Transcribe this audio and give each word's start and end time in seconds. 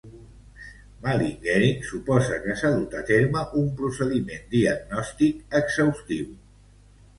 Malingering 1.03 1.83
suposa 1.89 2.39
que 2.47 2.55
s'ha 2.63 2.71
dut 2.79 2.97
a 3.01 3.03
terme 3.11 3.45
un 3.63 3.69
procediment 3.83 4.51
diagnòstic 4.57 5.57
exhaustiu. 5.63 6.35